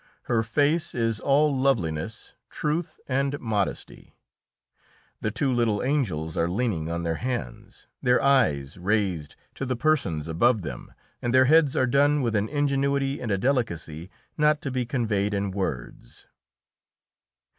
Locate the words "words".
15.51-16.25